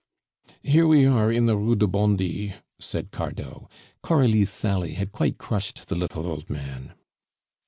[0.63, 3.67] "Here we are in the Rue de Bondy," said Cardot.
[4.01, 6.95] Coralie's sally had quite crushed the little old man.